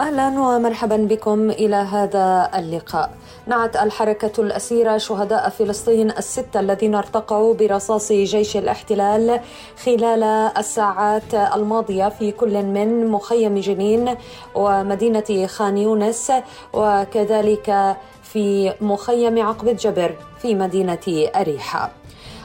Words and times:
أهلا 0.00 0.28
ومرحبا 0.28 0.96
بكم 0.96 1.50
إلى 1.50 1.76
هذا 1.76 2.50
اللقاء. 2.54 3.10
نعت 3.46 3.76
الحركة 3.76 4.40
الأسيرة 4.40 4.98
شهداء 4.98 5.48
فلسطين 5.48 6.10
الستة 6.10 6.60
الذين 6.60 6.94
ارتقوا 6.94 7.54
برصاص 7.54 8.12
جيش 8.12 8.56
الاحتلال 8.56 9.40
خلال 9.84 10.22
الساعات 10.58 11.34
الماضية 11.34 12.08
في 12.08 12.32
كل 12.32 12.62
من 12.62 13.06
مخيم 13.06 13.58
جنين 13.58 14.14
ومدينة 14.54 15.46
خان 15.46 15.78
يونس 15.78 16.32
وكذلك 16.72 17.96
في 18.22 18.74
مخيم 18.80 19.46
عقبة 19.46 19.72
جبر 19.72 20.14
في 20.42 20.54
مدينة 20.54 21.28
اريحه. 21.36 21.99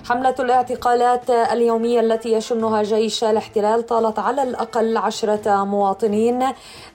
حملة 0.09 0.35
الاعتقالات 0.39 1.29
اليومية 1.29 1.99
التي 1.99 2.33
يشنها 2.33 2.83
جيش 2.83 3.23
الاحتلال 3.23 3.85
طالت 3.85 4.19
على 4.19 4.43
الأقل 4.43 4.97
عشرة 4.97 5.63
مواطنين. 5.63 6.45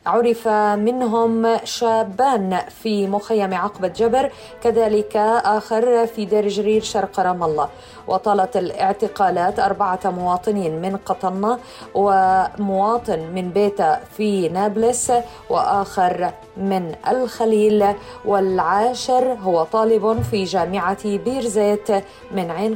عرف 0.06 0.48
منهم 0.48 1.56
شابان 1.64 2.58
في 2.82 3.06
مخيم 3.06 3.54
عقبة 3.54 3.88
جبر 3.88 4.30
كذلك 4.62 5.16
آخر 5.44 6.06
في 6.06 6.24
دير 6.24 6.48
جرير 6.48 6.82
شرق 6.82 7.20
رام 7.20 7.42
الله. 7.42 7.68
وطالت 8.08 8.56
الاعتقالات 8.56 9.58
أربعة 9.58 10.00
مواطنين 10.04 10.82
من 10.82 10.96
قطنة 10.96 11.58
ومواطن 11.94 13.18
من 13.34 13.50
بيتا 13.50 14.00
في 14.16 14.48
نابلس 14.48 15.12
وآخر 15.50 16.32
من 16.56 16.94
الخليل 17.08 17.86
والعاشر. 18.24 19.36
هو 19.42 19.64
طالب 19.64 20.22
في 20.30 20.44
جامعة 20.44 21.18
بيرزيت 21.18 21.90
من 22.32 22.50
عين 22.50 22.74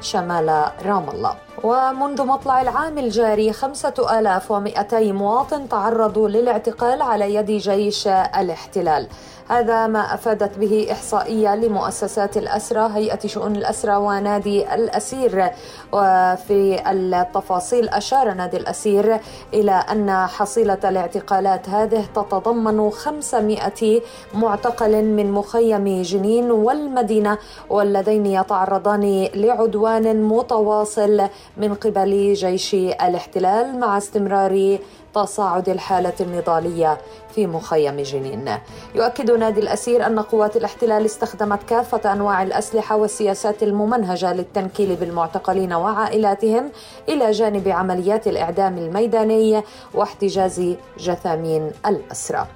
شمال 0.00 0.48
رام 0.84 1.06
الله. 1.08 1.34
ومنذ 1.64 2.22
مطلع 2.22 2.60
العام 2.60 2.98
الجاري 2.98 3.52
خمسة 3.52 4.18
آلاف 4.18 4.50
ومئتي 4.50 5.12
مواطن 5.12 5.68
تعرضوا 5.68 6.28
للاعتقال 6.28 7.02
على 7.02 7.34
يد 7.34 7.50
جيش 7.50 8.08
الاحتلال. 8.08 9.08
هذا 9.48 9.86
ما 9.86 10.14
أفادت 10.14 10.58
به 10.58 10.88
إحصائية 10.92 11.54
لمؤسسات 11.54 12.36
الأسرى 12.36 12.90
هيئة 12.94 13.26
شؤون 13.26 13.56
الأسرى 13.56 13.96
ونادي 13.96 14.74
الأسير. 14.74 15.50
وفي 15.92 16.82
التفاصيل 16.90 17.88
أشار 17.88 18.34
نادي 18.34 18.56
الأسير 18.56 19.20
إلى 19.54 19.72
أن 19.72 20.26
حصيلة 20.26 20.78
الاعتقالات 20.84 21.68
هذه 21.68 22.04
تتضمن 22.14 22.90
500 22.90 24.00
معتقل 24.34 25.04
من 25.04 25.32
مخيم 25.32 26.02
جنين 26.02 26.50
والمدينة 26.50 27.38
واللذين 27.70 28.26
يتعرضان 28.26 29.28
لعدوان 29.34 30.22
متواصل 30.22 31.28
من 31.56 31.74
قبل 31.74 32.34
جيش 32.34 32.74
الاحتلال 32.74 33.80
مع 33.80 33.98
استمرار 33.98 34.78
تصاعد 35.14 35.68
الحالة 35.68 36.12
النضالية 36.20 36.98
في 37.34 37.46
مخيم 37.46 38.00
جنين. 38.00 38.58
يؤكد 38.94 39.30
نادي 39.30 39.60
الأسير 39.60 40.06
أن 40.06 40.18
قوات 40.18 40.56
الاحتلال 40.56 41.04
استخدمت 41.04 41.62
كافة 41.62 42.12
أنواع 42.12 42.42
الأسلحة 42.42 42.96
والسياسات 42.96 43.62
الممنهجة 43.62 44.32
للتنكيل 44.32 44.96
بالمعتقلين 44.96 45.72
وعائلاتهم 45.72 46.70
إلى 47.08 47.30
جانب 47.30 47.68
عمليات 47.68 48.28
الإعدام 48.28 48.78
الميداني 48.78 49.62
واحتجاز 49.94 50.74
جثامين 50.98 51.70
الأسرى. 51.86 52.46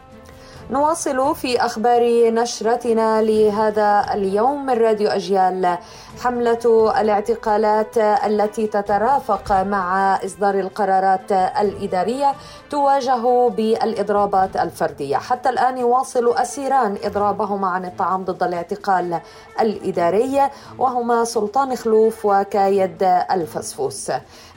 نواصل 0.70 1.34
في 1.34 1.61
أخبار 1.61 2.31
نشرتنا 2.31 3.22
لهذا 3.22 4.06
اليوم 4.14 4.67
من 4.67 4.73
راديو 4.75 5.08
أجيال. 5.08 5.79
حملة 6.20 6.92
الاعتقالات 7.01 7.98
التي 7.98 8.67
تترافق 8.67 9.52
مع 9.52 10.17
إصدار 10.24 10.55
القرارات 10.55 11.33
الإدارية 11.33 12.35
تواجه 12.70 13.48
بالإضرابات 13.48 14.57
الفردية. 14.57 15.17
حتى 15.17 15.48
الآن 15.48 15.79
يواصل 15.79 16.35
أسيران 16.35 16.96
اضرابهم 17.05 17.64
عن 17.64 17.85
الطعام 17.85 18.24
ضد 18.24 18.42
الاعتقال 18.42 19.20
الإداري 19.61 20.51
وهما 20.79 21.24
سلطان 21.24 21.77
خلوف 21.77 22.27
وكايد 22.27 23.02
الفسفوس. 23.30 24.12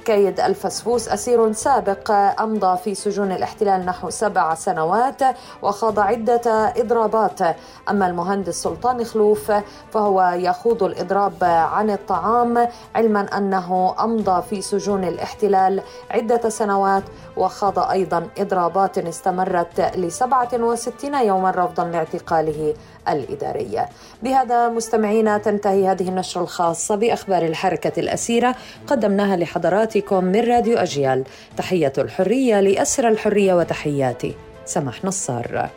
كايد 0.06 0.40
الفسفوس 0.40 1.10
أسير 1.10 1.52
سابق 1.52 2.12
أمضى 2.42 2.78
في 2.78 2.96
سجون 2.96 3.32
الاحتلال 3.32 3.86
نحو 3.86 4.10
سبع 4.10 4.56
سنوات 4.56 5.22
وخاض 5.62 5.99
عدة 6.00 6.74
إضرابات. 6.78 7.40
أما 7.90 8.08
المهندس 8.08 8.64
سلطان 8.64 9.04
خلوف 9.04 9.52
فهو 9.94 10.34
يخوض 10.36 10.84
الإضراب 10.84 11.44
عن 11.44 11.90
الطعام 11.90 12.68
علما 12.96 13.38
أنه 13.38 13.96
أمضى 14.00 14.42
في 14.50 14.62
سجون 14.62 15.04
الاحتلال 15.04 15.82
عدة 16.12 16.50
سنوات 16.50 17.04
وخاض 17.38 17.80
أيضا 17.80 18.28
إضرابات 18.38 18.98
استمرت 18.98 19.82
ل 19.98 20.12
67 20.12 21.14
يوما 21.14 21.52
رفضا 21.52 21.86
لاعتقاله 21.86 22.74
الإدارية 23.10 23.90
بهذا 24.24 24.70
مستمعينا 24.70 25.38
تنتهي 25.38 25.88
هذه 25.88 26.10
النشرة 26.10 26.42
الخاصة 26.42 26.96
بأخبار 26.96 27.46
الحركة 27.46 28.00
الأسيرة 28.00 28.56
قدمناها 28.88 29.38
لحضراتكم 29.38 30.24
من 30.24 30.40
راديو 30.40 30.78
أجيال. 30.78 31.24
تحية 31.58 31.94
الحرية 31.98 32.60
لأسر 32.60 33.08
الحرية 33.08 33.54
وتحياتي 33.54 34.36
سمح 34.66 35.06
نصار. 35.06 35.70